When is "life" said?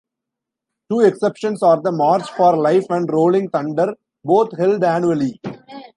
2.57-2.87